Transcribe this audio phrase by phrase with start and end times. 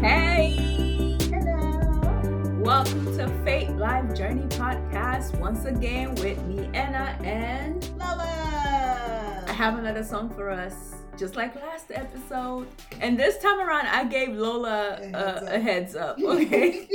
[0.00, 1.16] Hey!
[1.22, 2.54] Hello.
[2.60, 9.44] Welcome to Faith Life Journey Podcast once again with me, Anna, and Lola.
[9.48, 12.68] I have another song for us, just like last episode.
[13.00, 15.62] And this time around, I gave Lola A a, heads a up.
[15.62, 16.88] heads up, okay?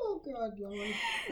[0.00, 0.86] oh God, Lola.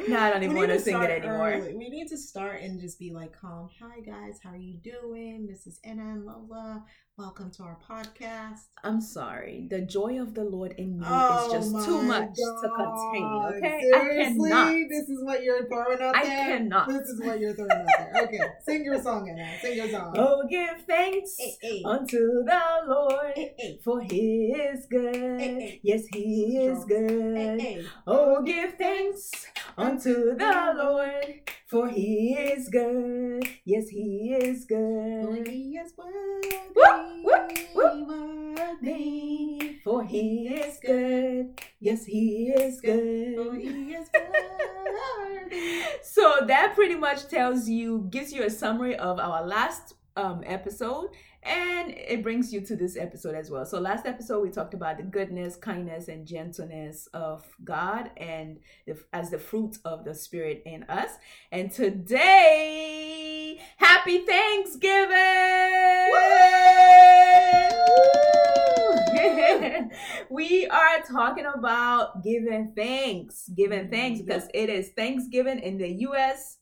[0.09, 1.53] now I don't even want to to sing it anymore.
[1.53, 1.75] early.
[1.77, 3.69] We need to start and just be like calm.
[3.81, 5.47] Hi guys, how are you doing?
[5.47, 6.85] This is Anna and Lola.
[7.19, 8.61] Welcome to our podcast.
[8.85, 9.67] I'm sorry.
[9.69, 13.25] The joy of the Lord in me Oh is just too much to contain,
[13.57, 13.81] okay?
[13.93, 14.53] Seriously?
[14.53, 14.89] I cannot.
[14.89, 16.15] This is what you're throwing out there.
[16.15, 16.89] I cannot.
[16.89, 18.23] This is what you're throwing out there.
[18.23, 19.49] Okay, sing your song, Anna.
[19.61, 20.15] Sing your song.
[20.17, 21.83] Oh, give thanks Hey, hey.
[21.85, 23.33] unto the Lord.
[23.35, 23.81] Hey, hey.
[23.85, 25.81] For he is good.
[25.83, 27.85] Yes, he is good.
[28.07, 29.33] Oh, give thanks
[29.77, 31.41] unto the Lord.
[31.67, 33.45] For he is good.
[33.65, 35.49] Yes, he is For good.
[35.49, 38.09] he is worthy, Whoop, whoop, whoop.
[38.09, 39.79] worthy.
[39.85, 41.61] For he is good.
[41.81, 43.61] Yes, he is For good.
[43.61, 45.83] he is worthy.
[46.03, 51.09] So that pretty much tells you, gives you a summary of our last um, episode,
[51.45, 53.65] and it brings you to this episode as well.
[53.65, 58.99] So last episode we talked about the goodness, kindness, and gentleness of God, and the,
[59.13, 61.11] as the fruit of the Spirit in us.
[61.53, 65.15] And today, Happy Thanksgiving!
[70.31, 76.59] we are talking about giving thanks, giving thanks because it is Thanksgiving in the U.S.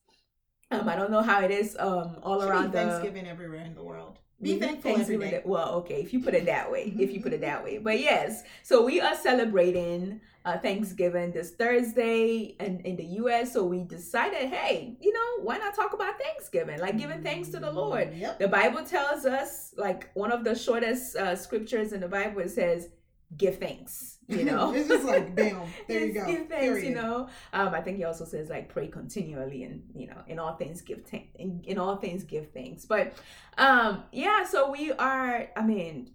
[0.70, 3.64] Um, I don't know how it is um all Should around be the Thanksgiving everywhere
[3.64, 4.18] in the world.
[4.40, 7.32] Be thankful every Thanksgiving Well, okay, if you put it that way, if you put
[7.32, 7.78] it that way.
[7.82, 13.52] But yes, so we are celebrating uh, Thanksgiving this Thursday and in the US.
[13.52, 16.80] So we decided, hey, you know, why not talk about Thanksgiving?
[16.80, 18.14] Like giving thanks to the Lord.
[18.14, 18.38] Yep.
[18.38, 22.50] The Bible tells us, like one of the shortest uh, scriptures in the Bible, it
[22.50, 22.90] says,
[23.36, 24.18] give thanks.
[24.28, 25.62] You know, it's just like bam.
[25.88, 26.26] There you go.
[26.26, 27.28] Give thanks, you know.
[27.52, 30.80] Um, I think he also says like pray continually, and you know, in all things
[30.80, 31.28] give thanks.
[31.36, 32.84] In, in all things give thanks.
[32.84, 33.14] But
[33.58, 34.44] um, yeah.
[34.44, 35.48] So we are.
[35.56, 36.10] I mean,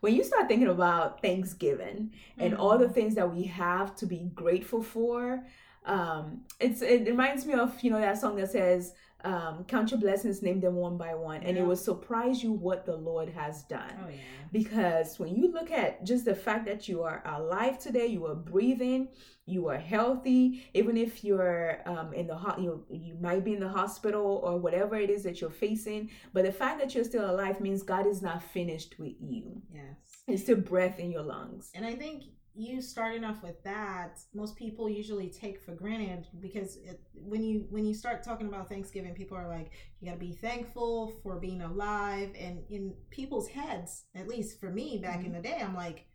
[0.00, 2.94] when you start thinking about Thanksgiving and all the Mhm.
[2.94, 5.44] things that we have to be grateful for,
[5.84, 8.92] um, it's it reminds me of you know that song that says.
[9.24, 12.84] Um, count your blessings, name them one by one, and it will surprise you what
[12.84, 14.18] the Lord has done Oh yeah.
[14.52, 18.34] because when you look at just the fact that you are alive today you are
[18.36, 19.08] breathing
[19.46, 23.60] you are healthy even if you're um, in the ho- you, you might be in
[23.60, 27.28] the hospital or whatever it is that you're facing but the fact that you're still
[27.28, 29.96] alive means god is not finished with you Yes.
[30.28, 32.24] it's still breath in your lungs And I think
[32.56, 37.66] you starting off with that, most people usually take for granted because it, when you
[37.70, 41.38] when you start talking about Thanksgiving, people are like, you got to be thankful for
[41.38, 42.30] being alive.
[42.38, 46.06] And in people's heads, at least for me back in the day, I'm like,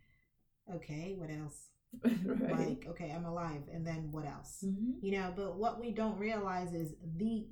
[0.73, 1.67] okay, what else?
[2.03, 4.63] right Like, okay, I'm alive, and then what else?
[4.65, 4.93] Mhm.
[5.01, 7.47] You know, but what we don't realize is the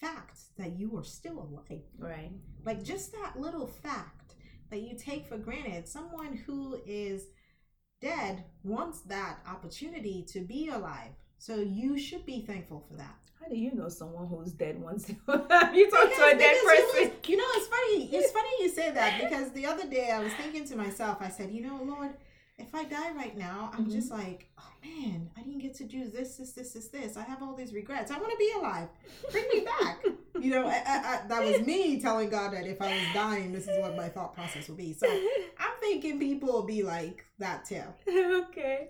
[0.00, 1.82] fact that you are still alive.
[1.98, 2.32] right
[2.64, 4.34] Like just that little fact
[4.70, 5.88] that you take for granted.
[5.88, 7.26] Someone who is
[8.00, 11.10] dead wants that opportunity to be alive.
[11.38, 13.16] So you should be thankful for that.
[13.40, 17.10] how do you know someone who's dead once you talk to a dead person You,
[17.28, 18.10] you know, it's funny.
[18.16, 21.28] It's funny you say that because the other day I was thinking to myself, I
[21.30, 22.10] said, you know, Lord,
[22.58, 23.92] if I die right now, I'm Mhm.
[23.92, 27.16] just like, oh man, I didn't get to do this, this, this, this, this.
[27.16, 28.10] I have all these regrets.
[28.10, 28.88] I want to be alive.
[29.32, 30.04] Bring me back.
[30.40, 33.68] you know, I, I, that was me telling God that if I was dying, this
[33.68, 34.92] is what my thought process would be.
[34.92, 35.06] So
[35.58, 37.82] I'm thinking people will be like that too.
[38.50, 38.88] okay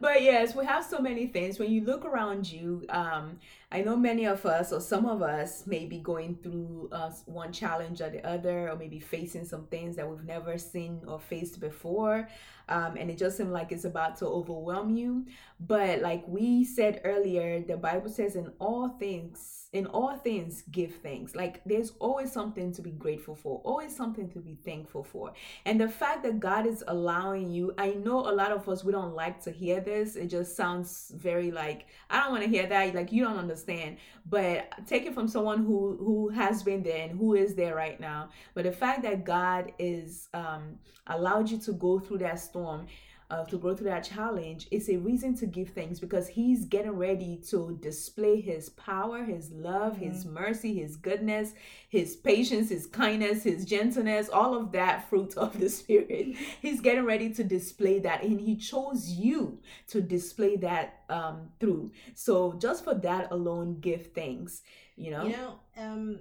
[0.00, 3.38] but yes we have so many things when you look around you um
[3.70, 7.52] i know many of us or some of us may be going through uh, one
[7.52, 11.60] challenge or the other or maybe facing some things that we've never seen or faced
[11.60, 12.28] before
[12.68, 15.26] um, and it just seems like it's about to overwhelm you
[15.60, 20.94] but like we said earlier the bible says in all things in all things give
[20.96, 25.32] thanks like there's always something to be grateful for always something to be thankful for
[25.64, 28.92] and the fact that God is allowing you, I know a lot of us, we
[28.92, 30.16] don't like to hear this.
[30.16, 32.94] It just sounds very like, I don't want to hear that.
[32.94, 33.98] Like, you don't understand.
[34.28, 38.00] But take it from someone who, who has been there and who is there right
[38.00, 38.30] now.
[38.54, 42.86] But the fact that God is um, allowed you to go through that storm,
[43.30, 46.92] uh, to go through that challenge it's a reason to give thanks because he's getting
[46.92, 51.52] ready to display his power, his love, his mercy, his goodness,
[51.88, 56.36] his patience, his kindness, his gentleness, all of that fruit of the spirit.
[56.62, 61.92] He's getting ready to display that, and he chose you to display that um, through.
[62.14, 64.62] So just for that alone, give thanks.
[64.96, 66.20] You know, You know, um,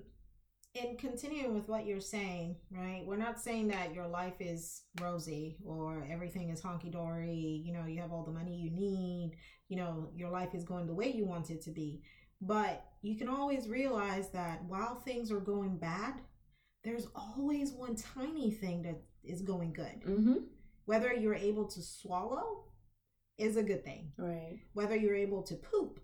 [0.75, 3.04] in continuing with what you're saying, right?
[3.06, 7.86] We're not saying that your life is rosy or everything is honky dory, you know,
[7.86, 9.38] you have all the money you need,
[9.68, 12.04] you know, your life is going the way you want it to be.
[12.42, 16.21] But you can always realize that while things are going bad,
[16.83, 20.01] there's always one tiny thing that is going good.
[20.07, 20.36] Mm-hmm.
[20.86, 22.66] Whether you're able to swallow
[23.38, 24.12] is a good thing.
[24.18, 24.60] Right.
[24.74, 26.00] Whether you're able to poop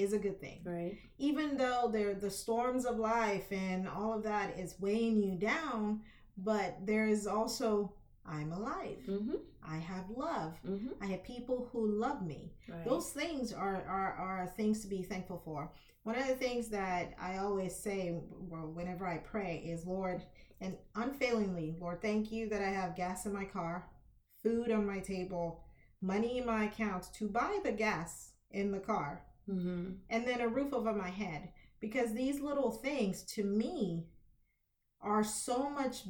[0.00, 0.60] is a good thing.
[0.64, 0.98] Right.
[1.18, 6.00] Even though there the storms of life and all of that is weighing you down,
[6.36, 7.94] but there is also
[8.26, 8.98] I'm alive.
[9.08, 9.36] Mm-hmm.
[9.66, 10.54] I have love.
[10.66, 11.02] Mm-hmm.
[11.02, 12.52] I have people who love me.
[12.68, 12.84] Right.
[12.84, 15.72] Those things are, are are things to be thankful for.
[16.02, 20.22] One of the things that I always say whenever I pray is, Lord,
[20.60, 23.86] and unfailingly, Lord, thank you that I have gas in my car,
[24.42, 25.64] food on my table,
[26.00, 29.92] money in my account to buy the gas in the car, mm-hmm.
[30.08, 31.50] and then a roof over my head.
[31.80, 34.06] Because these little things to me
[35.00, 36.02] are so much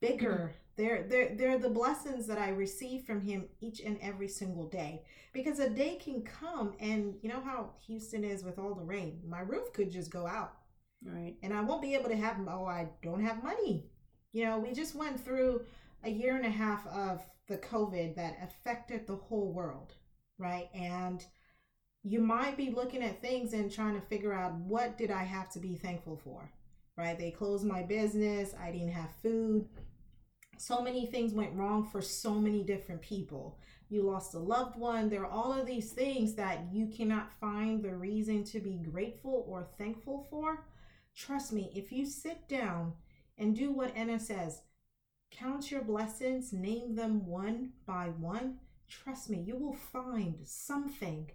[0.00, 0.54] bigger.
[0.76, 5.04] They're, they're, they're the blessings that I receive from him each and every single day.
[5.32, 9.20] Because a day can come and you know how Houston is with all the rain.
[9.24, 10.54] My roof could just go out
[11.04, 11.36] Right.
[11.42, 13.90] and I won't be able to have, oh, I don't have money.
[14.32, 15.60] You know, we just went through
[16.02, 19.92] a year and a half of the COVID that affected the whole world,
[20.38, 20.68] right?
[20.74, 21.22] And
[22.06, 25.50] you might be looking at things and trying to figure out what did I have
[25.52, 26.52] to be thankful for,
[26.98, 27.18] right?
[27.18, 29.66] They closed my business, I didn't have food.
[30.58, 33.58] So many things went wrong for so many different people.
[33.88, 35.08] You lost a loved one.
[35.08, 39.46] There are all of these things that you cannot find the reason to be grateful
[39.48, 40.66] or thankful for.
[41.16, 42.92] Trust me, if you sit down
[43.38, 44.60] and do what Anna says,
[45.30, 48.58] count your blessings, name them one by one,
[48.88, 51.30] trust me, you will find something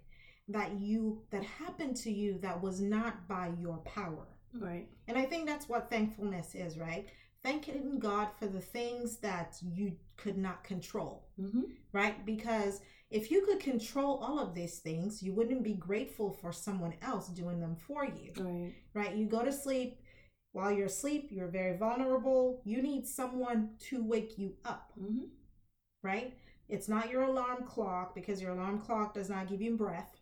[0.52, 4.26] that you that happened to you that was not by your power.
[4.52, 4.88] Right.
[5.08, 7.06] And I think that's what thankfulness is, right?
[7.42, 11.62] Thanking God for the things that you could not control, Mm-hmm.
[11.92, 12.24] right?
[12.26, 12.80] Because
[13.10, 17.28] if you could control all of these things, you wouldn't be grateful for someone else
[17.28, 18.72] doing them for you Right.
[18.94, 19.16] right?
[19.16, 19.98] You go to sleep.
[20.52, 22.60] While you're asleep, you're very vulnerable.
[22.64, 25.26] You need someone to wake you up, Mm-hmm.
[26.02, 26.34] right?
[26.68, 30.19] It's not your alarm clock because your alarm clock does not give you breath.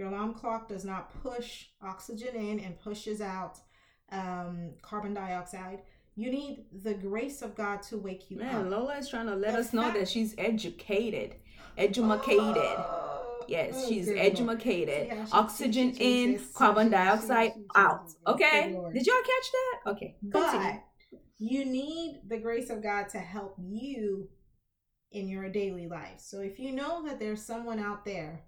[0.00, 3.58] Your alarm clock does not push oxygen in and pushes out
[4.10, 5.82] um, carbon dioxide.
[6.16, 8.70] You need the grace of God to wake you Man, up.
[8.70, 11.34] Lola is trying to let us know that she's educated,
[11.76, 12.56] educated.
[12.56, 14.26] Oh, Yes, oh, she's good Lord.
[14.26, 15.10] educated.
[15.10, 18.10] See how she Oxygen in, carbon dioxide out.
[18.26, 18.74] Okay.
[18.94, 19.90] Did y'all catch that?
[19.90, 20.16] Okay.
[20.32, 20.32] Continue.
[20.32, 20.82] But
[21.38, 24.30] you need the grace of God to help you
[25.12, 26.20] in your daily life.
[26.20, 28.40] So if you know that there's someone out there,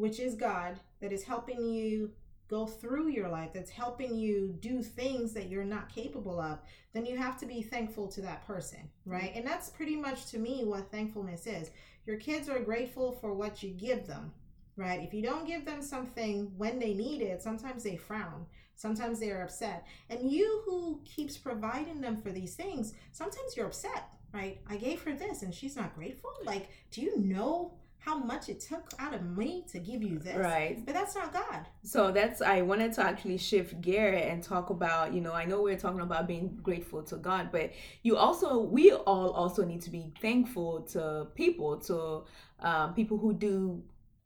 [0.00, 2.10] which is God, that is helping you
[2.48, 6.58] go through your life, that's helping you do things that you're not capable of,
[6.94, 9.10] then you have to be thankful to that person, mm-hmm.
[9.10, 9.32] right?
[9.36, 11.70] And that's pretty much to me what thankfulness is.
[12.06, 14.32] Your kids are grateful for what you give them,
[14.74, 15.02] right?
[15.02, 18.46] If you don't give them something when they need it, sometimes they frown.
[18.76, 19.86] Sometimes they're upset.
[20.08, 24.60] And you who keeps providing them for these things, sometimes you're upset, right?
[24.66, 26.32] I gave her this and she's not grateful.
[26.42, 30.34] Like, do you know how much it took out of me to give you this?
[30.34, 30.84] Right.
[30.84, 31.66] But that's not God.
[31.82, 35.62] So that's I wanted to actually shift gear and talk about, you know, I know
[35.62, 39.90] we're talking about being grateful to God, but you also we all also need to
[39.90, 42.24] be thankful to people, to
[42.60, 43.82] um, people who do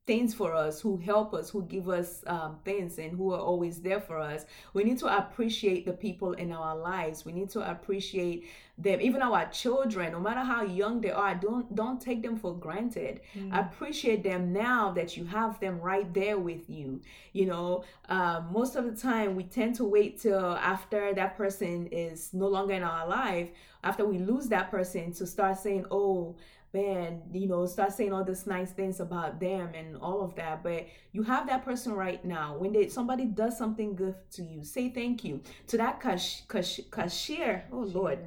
[0.06, 3.80] things for us, who help us, who give us um, things, and who are always
[3.80, 4.44] there for us.
[4.74, 7.24] We need to appreciate the people in our lives.
[7.24, 8.44] We need to appreciate
[8.76, 11.34] them, even our children, no matter how young they are.
[11.34, 13.20] Don't don't take them for granted.
[13.52, 17.00] Appreciate them now that you have them right there with you.
[17.32, 21.86] You know, um, most of the time we tend to wait till after that person
[21.86, 23.50] is no longer in our life,
[23.82, 26.36] after we lose that person, to start saying, "Oh."
[26.74, 30.62] Man, you know, start saying all these nice things about them and all of that.
[30.62, 32.56] But you have that person right now.
[32.58, 36.80] When they somebody does something good to you, say thank you to that cash, cash,
[36.90, 37.64] cashier.
[37.72, 38.18] Oh Lord,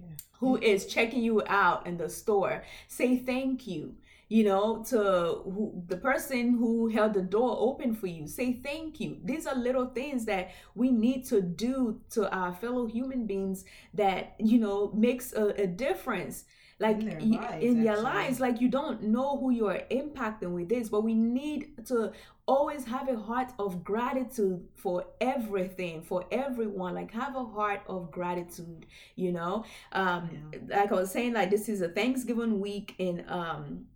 [0.00, 0.06] Yeah.
[0.40, 2.62] who is checking you out in the store.
[2.88, 3.96] Say thank you.
[4.28, 4.98] You know, to
[5.44, 8.26] who, the person who held the door open for you.
[8.26, 9.18] Say thank you.
[9.24, 14.34] These are little things that we need to do to our fellow human beings that,
[14.40, 16.44] you know, makes a, a difference
[16.78, 20.50] like In their lives, in their lives like you don't know who you are impacting
[20.50, 22.12] with this but we need to
[22.46, 28.10] always have a heart of gratitude for everything for everyone like have a heart of
[28.10, 29.64] gratitude you know?
[29.92, 30.28] Um
[30.68, 33.86] like i was saying like this is a thanksgiving week in um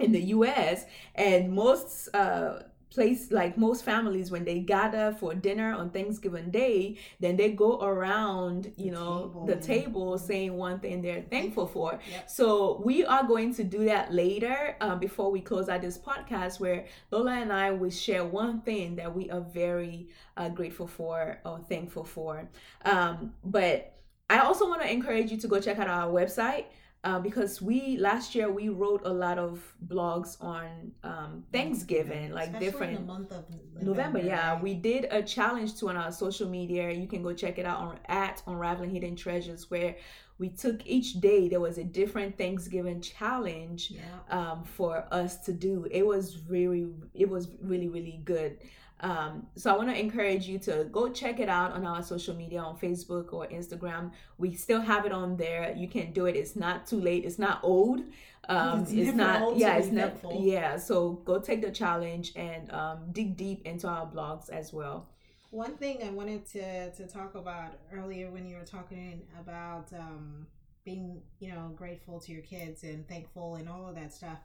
[0.00, 2.64] in the us and most uh
[2.94, 7.80] place like most families when they gather for dinner on Thanksgiving Day, then they go
[7.82, 9.46] around, you The know, table.
[9.46, 11.98] the table saying one thing they're thankful for.
[12.10, 12.30] Yep.
[12.30, 16.60] So we are going to do that later um, before we close out this podcast,
[16.60, 21.40] where Lola and I will share one thing that we are very uh, grateful for
[21.44, 22.48] or thankful for.
[22.84, 23.90] Um, but
[24.30, 26.64] I also want to encourage you to go check out our website.
[27.04, 32.46] Uh, because we last year we wrote a lot of blogs on um, Thanksgiving, like
[32.46, 33.84] Especially different in the month of November.
[33.84, 34.52] November, yeah.
[34.52, 34.62] right?
[34.62, 36.90] We did a challenge to on our social media.
[36.90, 39.96] You can go check it out on at Unraveling Hidden Treasures, where
[40.38, 44.00] we took each day there was a different Thanksgiving challenge yeah.
[44.30, 45.86] um, for us to do.
[45.90, 48.58] It was really, it was really, really good.
[49.00, 52.34] Um, so I want to encourage you to go check it out on our social
[52.34, 54.12] media on Facebook or Instagram.
[54.38, 55.74] We still have it on there.
[55.76, 56.36] You can do it.
[56.36, 57.24] It's not too late.
[57.24, 58.00] It's not old.
[58.48, 59.56] Um, It's it's, not.
[59.56, 60.12] yeah, it's not.
[60.40, 60.76] Yeah.
[60.76, 65.08] So go take the challenge and um, dig deep into our blogs as well.
[65.54, 70.48] One thing I wanted to to talk about earlier when you were talking about um,
[70.84, 74.38] being, you know, grateful to your kids and thankful and all of that stuff.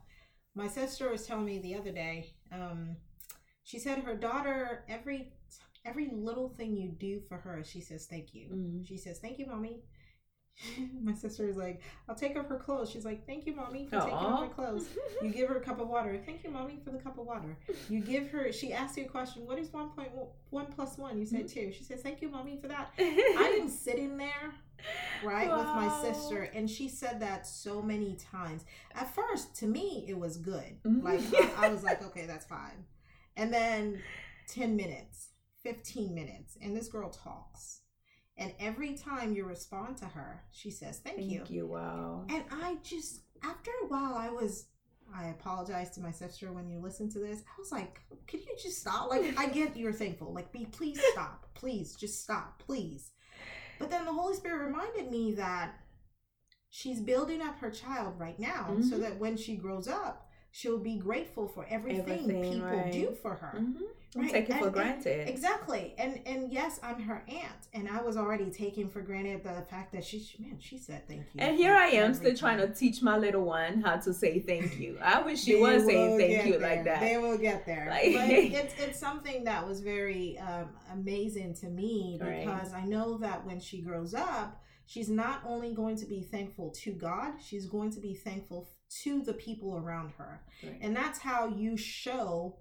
[0.53, 2.35] My sister was telling me the other day.
[2.51, 2.95] Um,
[3.63, 5.33] she said her daughter every
[5.83, 8.49] every little thing you do for her, she says thank you.
[8.53, 8.87] Mm.
[8.87, 9.81] She says thank you, mommy.
[11.01, 12.89] My sister is like, I'll take off her clothes.
[12.89, 14.87] She's like, thank you, mommy, for taking off my clothes.
[15.21, 16.19] You give her a cup of water.
[16.25, 17.57] Thank you, mommy, for the cup of water.
[17.89, 18.51] You give her.
[18.51, 19.45] She asks you a question.
[19.45, 20.09] What is one point
[20.49, 21.17] one plus one?
[21.17, 21.71] You said two.
[21.71, 24.53] She says, "Thank you, mommy, for that." I am sitting there,
[25.23, 28.65] right, with my sister, and she said that so many times.
[28.95, 30.81] At first, to me, it was good.
[30.83, 31.03] Mhm.
[31.03, 31.21] Like
[31.57, 32.83] I, I was like, "Okay, that's fine,"
[33.37, 34.01] and then
[34.47, 35.29] ten minutes,
[35.63, 37.78] fifteen minutes, and this girl talks.
[38.39, 41.39] And every time you respond to her, she says, "Thank, you.
[41.39, 41.67] Thank you.
[41.67, 42.25] Wow.
[42.29, 44.67] And I just, after a while, I was,
[45.13, 47.39] I apologize to my sister when you listen to this.
[47.41, 49.10] I was like, could you just stop?
[49.10, 50.34] Like, I get you're thankful.
[50.34, 51.48] Like, be, please stop.
[51.53, 52.63] Please, just stop.
[52.65, 53.12] Please.
[53.77, 55.74] But then the Holy Spirit reminded me that
[56.69, 59.01] she's building up her child right now so Mhm.
[59.01, 62.91] that when she grows up, she'll be grateful for everything, Everything, people right.
[62.91, 63.58] do for her.
[63.60, 63.82] Mhm.
[64.12, 65.29] Don't Right, take it for and- and- granted.
[65.29, 65.94] Exactly.
[66.00, 67.68] And and yes, I'm her aunt.
[67.74, 71.22] And I was already taking for granted the fact that she man, she said thank
[71.34, 71.39] you.
[71.39, 74.79] And here I am still trying to teach my little one how to say thank
[74.79, 74.98] you.
[75.00, 76.62] I wish she was saying thank you there.
[76.77, 77.01] like that.
[77.01, 77.88] They will get there.
[77.91, 78.29] Like- but
[78.62, 82.46] it's it's something that was very um, amazing to me Right.
[82.48, 86.72] because I know that when she grows up, she's not only going to be thankful
[86.84, 88.68] to God, she's going to be thankful
[89.03, 90.41] to the people around her.
[90.63, 90.77] Right.
[90.81, 92.58] And that's how you show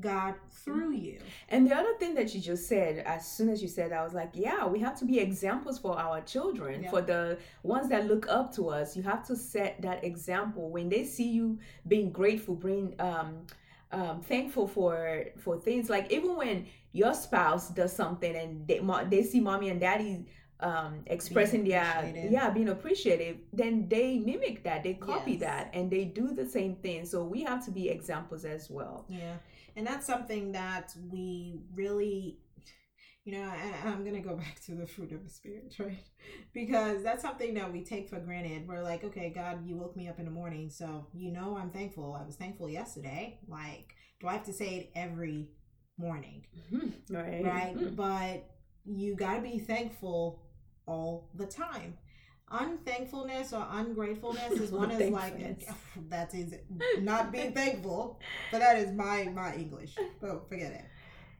[0.00, 1.18] God through you.
[1.48, 4.04] And the other thing that you just said, as soon as you said that, I
[4.04, 6.90] was like, yeah, we have to be examples for our children, Yeah.
[6.90, 8.96] for the ones that look up to us.
[8.96, 13.46] You have to set that example when they see you being grateful, being um,
[13.90, 15.88] um, thankful for for things.
[15.90, 20.26] Like even when your spouse does something and they they see mommy and daddy
[20.60, 25.40] um expressing their yeah being appreciative then they mimic that they copy Yes.
[25.40, 29.06] that and they do the same thing so we have to be examples as well
[29.08, 29.36] Yeah.
[29.76, 32.38] And that's something that we really,
[33.24, 36.02] you know, and I'm going to go back to the fruit of the Spirit, right?
[36.52, 38.66] Because that's something that we take for granted.
[38.66, 40.68] We're like, okay, God, you woke me up in the morning.
[40.68, 42.18] So, you know, I'm thankful.
[42.20, 43.38] I was thankful yesterday.
[43.46, 45.50] Like, do I have to say it every
[45.96, 46.46] morning?
[47.08, 47.96] right right?
[47.96, 48.50] But
[48.84, 50.42] you got to be thankful
[50.88, 51.96] all the time.
[52.50, 55.74] Unthankfulness or ungratefulness is one is like Unthankfulness.
[56.08, 56.54] that is
[57.00, 58.18] not being thankful,
[58.50, 59.94] but that is my my English.
[60.20, 60.84] But forget it.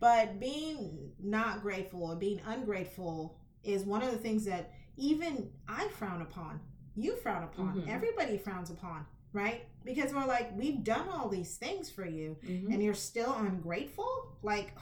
[0.00, 5.88] But being not grateful or being ungrateful is one of the things that even I
[5.88, 6.60] frown upon.
[6.94, 7.80] You frown upon.
[7.82, 7.88] Mhm.
[7.88, 9.66] Everybody frowns upon, right?
[9.84, 12.72] Because we're like, we've done all these things for you, Mhm.
[12.72, 14.72] and you're still ungrateful like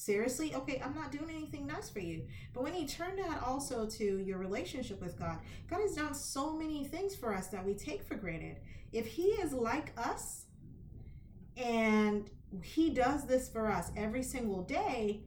[0.00, 0.54] seriously?
[0.54, 2.22] Okay i'm not doing anything nice for you.
[2.54, 5.38] But when you turn that also to your relationship with god
[5.68, 8.58] god has done so many things for us that we take for granted.
[8.92, 10.46] If he is like us
[11.56, 12.28] and
[12.62, 15.20] he does this for us every single day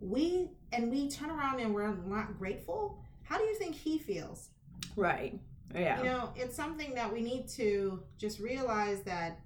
[0.00, 4.50] we and we turn around and we're not grateful how do you think he feels?
[4.96, 5.38] Right.
[5.74, 5.98] Yeah.
[5.98, 9.40] You know, it's something that we need to just realize that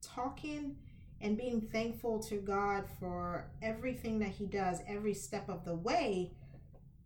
[0.00, 0.76] talking
[1.22, 6.32] and being thankful to God for everything that He does every step of the way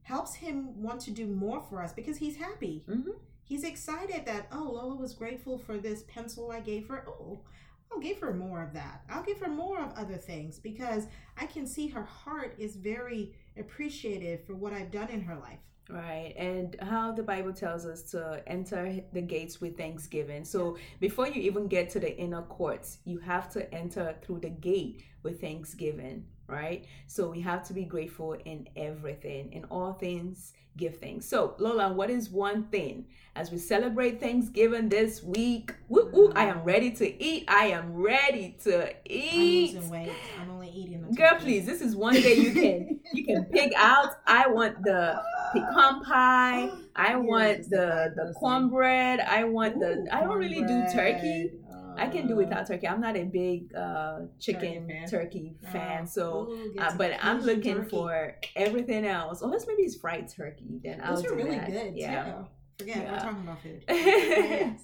[0.03, 2.85] helps Him want to do more for us because He's happy.
[2.89, 3.19] Mhm.
[3.45, 7.05] He's excited that, oh, Lola was grateful for this pencil I gave her.
[7.09, 7.45] Oh,
[7.93, 9.05] I'll give her more of that.
[9.09, 11.07] I'll give her more of other things because
[11.37, 15.61] I can see her heart is very appreciative for what I've done in her life.
[15.89, 16.35] Right.
[16.37, 20.45] And how the Bible tells us to enter the gates with thanksgiving.
[20.45, 24.51] So before you even get to the inner courts, you have to enter through the
[24.51, 26.87] gate with thanksgiving, right?
[27.07, 31.27] So we have to be grateful in everything, in all things, give thanks.
[31.27, 35.75] So, Lola, what is one thing as we celebrate Thanksgiving this week?
[35.89, 37.45] Woo, woo, I am ready to eat.
[37.49, 39.71] I am ready to eat.
[39.71, 40.13] I'm losing weight.
[40.41, 41.07] I'm only eating.
[41.15, 44.17] Girl, please, this is one day you can you can pick out.
[44.27, 45.23] I want the
[45.61, 46.71] pecan pie.
[46.97, 49.21] I want the the cornbread.
[49.21, 50.07] I want the.
[50.13, 51.53] I don't really do turkey.
[51.99, 52.87] I can do without turkey.
[52.87, 55.09] I'm not a big uh, chicken fan.
[55.09, 57.89] turkey fan, uh, so ooh, get uh, but I'm looking turkey.
[57.91, 59.41] for everything else.
[59.41, 61.71] Unless maybe it's fried turkey, then I'll Those are do really that.
[61.73, 61.97] good.
[61.97, 62.25] Yeah.
[62.25, 62.47] too.
[62.81, 63.13] Forget Yeah.
[63.13, 63.85] we're talking about food.
[63.89, 64.81] yes.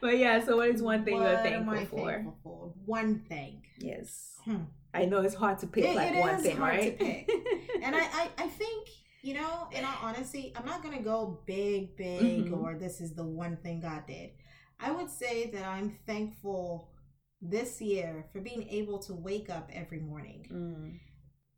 [0.00, 2.06] but yeah, so what is one thing what you're am I for?
[2.12, 2.72] thankful for?
[2.86, 3.62] One thing.
[3.78, 4.58] Yes, Hmm.
[4.94, 6.98] I know it's hard to pick It- like it one is thing, hard to right?
[6.98, 7.28] pick.
[7.82, 8.88] And I, I, I think,
[9.22, 12.60] you know, in all honesty, I'm not going to go big, big, Mhm.
[12.60, 14.30] or this is the one thing God did.
[14.80, 16.90] I would say that I'm thankful
[17.40, 20.46] this year for being able to wake up every morning.
[20.50, 21.00] Mm.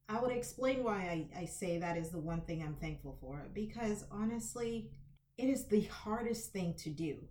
[0.09, 0.99] I would explain why
[1.35, 3.49] I, I say that is the one thing I'm thankful for.
[3.55, 4.91] Because honestly,
[5.39, 7.27] it is the hardest thing to do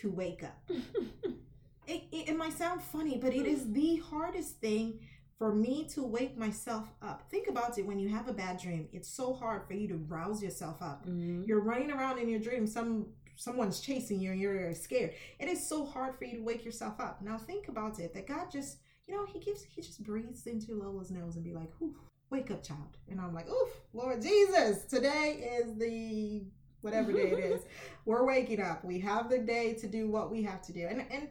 [0.00, 0.58] to wake up.
[1.86, 5.00] It, it, it might sound funny, but it is the hardest thing
[5.44, 7.28] for me to wake myself up.
[7.30, 8.88] Think about it when you have a bad dream.
[8.94, 11.04] It's so hard for you to rouse yourself up.
[11.06, 11.46] Mhm.
[11.46, 15.12] You're running around in your dream, some someone's chasing you and you're scared.
[15.38, 17.20] It is so hard for you to wake yourself up.
[17.20, 20.76] Now think about it that God just, you know, he gives he just breathes into
[20.76, 21.94] Lola's nose and be like, "Oof,
[22.30, 26.46] wake up, child." And I'm like, "Oof, Lord Jesus, today is the
[26.80, 27.66] whatever day it is.
[28.06, 28.82] We're waking up.
[28.82, 31.28] We have the day to do what we have to do." And and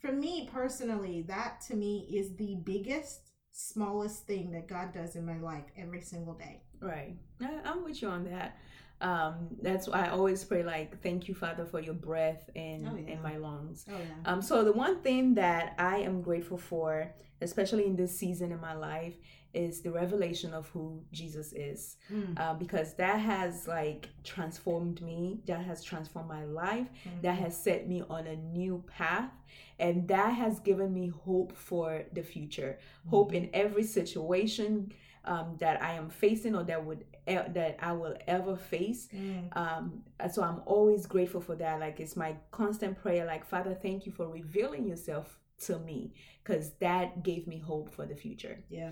[0.00, 3.27] for me personally, that to me is the biggest,
[3.58, 6.60] smallest thing that God does in my life every single day.
[6.80, 7.16] Right.
[7.64, 8.56] I'm with you on that.
[9.00, 12.96] Um, that's why I always pray like, thank you, Father, for your breath in Oh,
[12.96, 13.12] yeah.
[13.14, 13.84] in my lungs.
[13.88, 14.30] Oh yeah.
[14.32, 18.60] Um, so the one thing that I am grateful for, especially in this season in
[18.60, 19.14] my life,
[19.54, 22.38] is the revelation of who Jesus is, Mm.
[22.38, 25.40] uh, because that has like transformed me.
[25.46, 26.88] That has transformed my life.
[27.22, 29.30] That has set me on a new path,
[29.78, 32.78] and that has given me hope for the future.
[33.08, 34.92] Hope in every situation
[35.24, 39.56] um, that I am facing or that would e- that I will ever face Mm.
[39.56, 40.02] um
[40.32, 44.12] so i'm always grateful for that like it's my constant prayer like father thank you
[44.12, 48.90] for revealing yourself to me because that gave me hope for the future Yeah.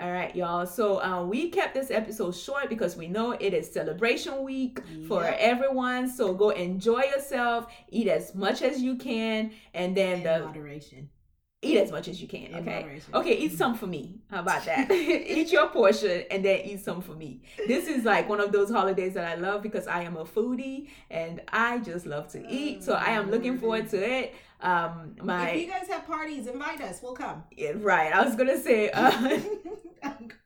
[0.00, 3.70] all right y'all so uh, we kept this episode short because we know it is
[3.72, 9.96] celebration week for everyone so go enjoy yourself eat as much as you can and
[9.96, 11.08] then in the moderation.
[11.64, 13.00] Eat as much as you can okay.
[13.12, 14.14] Okay, eat some for me.
[14.30, 14.90] How about that?
[14.92, 17.40] eat your portion and then eat some for me.
[17.66, 20.88] This is like one of those holidays that I love because I am a foodie
[21.10, 22.84] and I just love to eat.
[22.84, 24.34] So I am looking forward to it.
[24.64, 27.00] Um, if you guys have parties, invite us.
[27.02, 27.44] We'll come.
[27.54, 28.12] yeah, right.
[28.14, 28.90] I was gonna say.
[28.90, 29.10] Uh,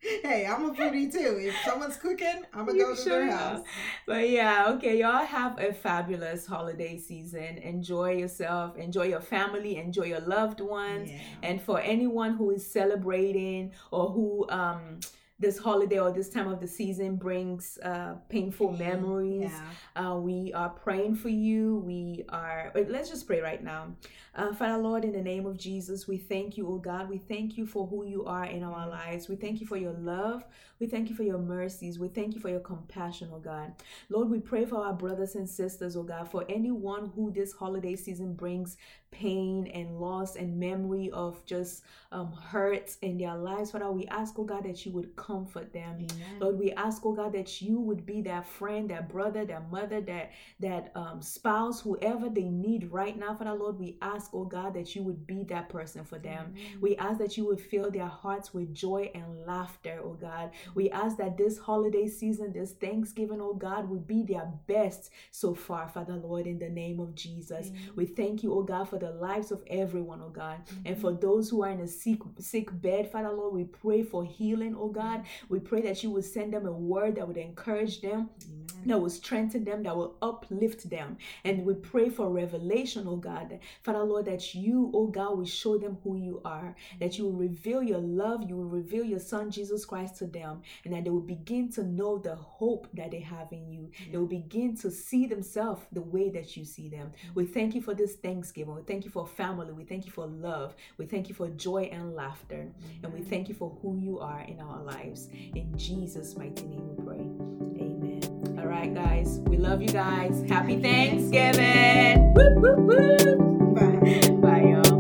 [0.01, 1.39] hey, I'm a foodie too.
[1.41, 3.39] If someone's cooking, I'm gonna go to sure their are.
[3.39, 3.61] house.
[4.07, 7.59] But yeah, okay, y'all have a fabulous holiday season.
[7.59, 11.11] Enjoy yourself, enjoy your family, enjoy your loved ones.
[11.11, 11.19] Yeah.
[11.45, 14.99] And for anyone who is celebrating or who um
[15.41, 19.53] this holiday or this time of the season brings uh painful memories,
[19.97, 20.11] Yeah.
[20.11, 21.77] uh, we are praying for you.
[21.87, 23.95] We are, let's just pray right now.
[24.35, 27.09] Uh, Father Lord, in the name of Jesus, we thank you, oh God.
[27.09, 29.29] We thank you for who you are in our lives.
[29.29, 30.45] We thank you for your love.
[30.81, 31.99] We thank you for your mercies.
[31.99, 33.73] We thank you for your compassion, oh God.
[34.09, 37.95] Lord, we pray for our brothers and sisters, oh God, for anyone who this holiday
[37.97, 38.77] season brings
[39.11, 43.71] pain and loss and memory of just um, hurt in their lives.
[43.71, 45.97] Father, we ask, oh God, that you would comfort them.
[45.97, 46.39] Amen.
[46.41, 50.01] Lord, we ask, oh God, that you would be that friend, that brother, that mother,
[50.03, 53.79] that that um, spouse, whoever they need right now, Father Lord.
[53.79, 56.55] We ask, oh God, that you would be that person for them.
[56.57, 56.79] Amen.
[56.81, 60.51] We ask that you would fill their hearts with joy and laughter, oh God.
[60.75, 65.55] We ask that this holiday season, this Thanksgiving, oh God, would be their best so
[65.55, 67.69] far, Father Lord, in the name of Jesus.
[67.69, 67.91] Amen.
[67.97, 70.59] We thank you, oh God, for the lives of everyone, oh God.
[70.85, 71.01] And Mhm.
[71.01, 71.21] for mm-hmm.
[71.21, 74.89] those who are in a sick sick bed, Father Lord, we pray for healing, oh
[74.89, 75.21] God.
[75.21, 75.55] Mm-hmm.
[75.55, 78.67] We pray that you would send them a word that would encourage them, Amen.
[78.87, 81.17] that will strengthen them, that will uplift them.
[81.45, 83.59] And we pray for revelation, oh God.
[83.83, 87.33] Father Lord, that you, oh God, will show them who you are, that you will
[87.33, 87.41] mm-hmm.
[87.43, 91.11] reveal your love, you will reveal your Son Jesus Christ to them, and that they
[91.11, 93.91] will begin to know the hope that they have in you.
[94.11, 97.13] They will begin to see themselves the way that you see them.
[97.35, 98.83] We thank you for this Thanksgiving.
[98.89, 99.75] Thank you for family.
[99.75, 100.75] We thank you for love.
[100.97, 102.73] We thank you for joy and laughter.
[103.03, 105.29] And we thank you for who you are in our lives.
[105.55, 107.85] In Jesus' mighty name we pray.
[107.85, 108.59] Amen.
[108.59, 109.41] All right, guys.
[109.41, 110.43] We love you guys.
[110.49, 112.33] Happy Thanksgiving.
[112.33, 113.75] Woo, woo, woo.
[113.75, 114.31] Bye.
[114.41, 114.98] Bye, y'all.